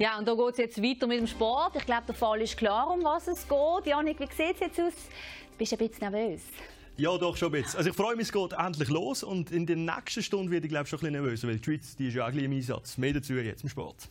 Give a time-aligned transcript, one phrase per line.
[0.00, 1.76] Ja, und da geht es jetzt weiter mit dem Sport.
[1.76, 3.86] Ich glaube, der Fall ist klar, um was es geht.
[3.86, 4.94] Janik, wie sieht es jetzt aus?
[4.94, 6.40] Du bist ein bisschen nervös.
[6.96, 7.76] Ja, doch, schon ein bisschen.
[7.76, 10.70] Also ich freue mich, es geht endlich los und in der nächsten Stunde werde ich
[10.70, 12.96] glaube schon ein bisschen nervös, weil die Schweiz die ist ja auch ein im Einsatz.
[12.96, 14.08] Mehr dazu jetzt im Sport.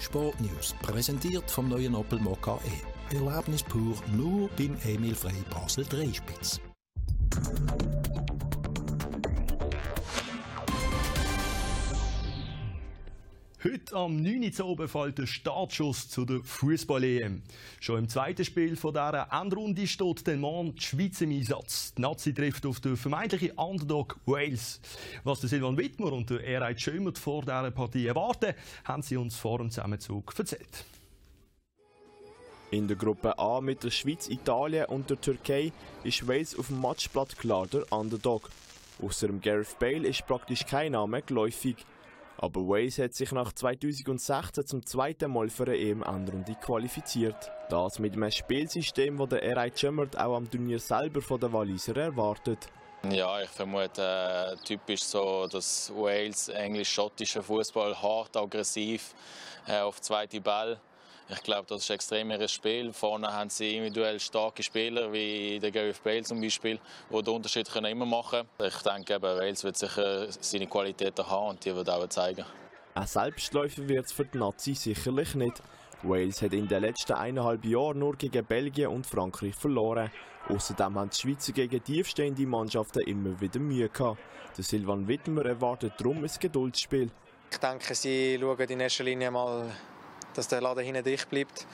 [0.00, 3.14] Sportnews, präsentiert vom neuen Opel Mokka E.
[3.14, 6.60] Erlebnis pur nur beim Emil Frey Basel Dreispitz.
[13.64, 14.52] Heute am 9.
[14.60, 17.40] Uhr fällt der Startschuss zu der Fußball-EM.
[17.80, 21.94] Schon im zweiten Spiel von dieser Endrunde steht den Mann die Schweiz im Einsatz.
[21.94, 24.82] Die Nazi trifft auf den vermeintlichen Underdog Wales.
[25.22, 28.52] Was der Silvan Wittmer und der Erhard Schömert vor dieser Partie erwarten,
[28.84, 30.84] haben sie uns vor dem Zusammenzug erzählt.
[32.70, 35.72] In der Gruppe A mit der Schweiz, Italien und der Türkei
[36.02, 38.50] ist Wales auf dem Matchblatt klar der Underdog.
[39.00, 41.76] Außer Gareth Bale ist praktisch kein Name geläufig.
[42.44, 47.50] Aber Wales hat sich nach 2016 zum zweiten Mal für eine EM-Endrunde qualifiziert.
[47.70, 49.70] Das mit einem Spielsystem, das der R.I.
[49.70, 52.68] Chemmert auch am Turnier selber von den Waliser erwartet.
[53.10, 59.14] Ja, ich vermute äh, typisch so, dass Wales englisch-schottischer Fußball hart, aggressiv
[59.66, 60.78] äh, auf zweite Ball.
[61.28, 62.92] Ich glaube, das ist ein extremeres Spiel.
[62.92, 66.78] Vorne haben sie individuell starke Spieler, wie der Gareth Bale zum Beispiel,
[67.10, 68.70] die den Unterschied können immer machen können.
[68.70, 72.44] Ich denke, eben, Wales wird sicher seine Qualitäten haben und die wird auch zeigen.
[72.94, 75.62] Ein Selbstläufer wird es für die Nazi sicherlich nicht.
[76.02, 80.10] Wales hat in den letzten eineinhalb Jahren nur gegen Belgien und Frankreich verloren.
[80.48, 84.20] Außerdem haben die Schweizer gegen tiefstehende Mannschaften immer wieder Mühe gehabt.
[84.56, 87.10] Der Silvan Wittmer erwartet darum ein Geduldsspiel.
[87.50, 89.70] Ich denke, sie schauen in erster Linie mal
[90.34, 91.66] dass der Laden hinten dicht bleibt.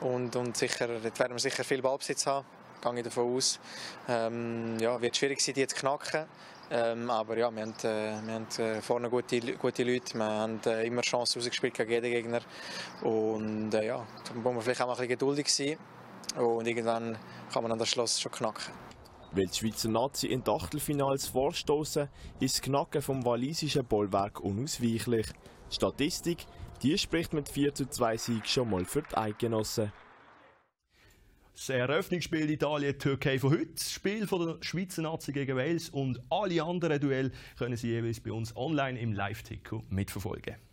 [0.00, 2.46] Und, und sicher, dort werden wir sicher viel Ballbesitz haben,
[2.82, 3.58] gehe ich davon aus.
[4.08, 6.26] Ähm, ja, wird schwierig sein, die zu knacken.
[6.70, 10.60] Ähm, aber ja, wir haben, äh, wir haben äh, vorne gute, gute Leute, wir haben
[10.66, 12.40] äh, immer Chancen rausgespielt gegen jeden Gegner.
[13.02, 15.78] Und äh, ja, da muss man vielleicht auch mal ein bisschen geduldig sein.
[16.36, 17.16] Und irgendwann
[17.52, 18.74] kann man an das Schloss schon knacken.
[19.32, 22.08] Weil die Schweizer Nazi in die Achtelfinals vorstoßen,
[22.40, 25.26] ist das Knacken vom walisischen Bollwerk unausweichlich.
[25.70, 26.46] Statistik,
[26.82, 29.92] die spricht mit 4 zu 2 Sieg schon mal für die Eidgenossen.
[31.52, 36.62] Das Eröffnungsspiel Italien-Türkei von heute, das Spiel von der Schweizer Nazi gegen Wales und alle
[36.62, 40.67] anderen Duelle können Sie jeweils bei uns online im Live-Ticker mitverfolgen.